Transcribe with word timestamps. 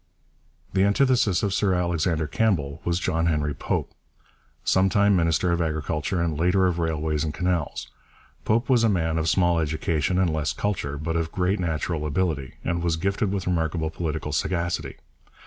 The 0.73 0.83
antithesis 0.83 1.43
of 1.43 1.53
Sir 1.53 1.75
Alexander 1.75 2.25
Campbell 2.25 2.81
was 2.83 2.99
John 2.99 3.27
Henry 3.27 3.53
Pope, 3.53 3.93
sometime 4.63 5.15
minister 5.15 5.51
of 5.51 5.61
Agriculture 5.61 6.19
and 6.19 6.35
later 6.35 6.65
of 6.65 6.79
Railways 6.79 7.23
and 7.23 7.31
Canals. 7.31 7.87
Pope 8.43 8.67
was 8.67 8.83
a 8.83 8.89
man 8.89 9.19
of 9.19 9.29
small 9.29 9.59
education 9.59 10.17
and 10.17 10.33
less 10.33 10.53
culture, 10.53 10.97
but 10.97 11.15
of 11.15 11.31
great 11.31 11.59
natural 11.59 12.07
ability, 12.07 12.55
and 12.63 12.81
was 12.81 12.95
gifted 12.95 13.31
with 13.31 13.45
remarkable 13.45 13.91
political 13.91 14.31
sagacity. 14.31 14.95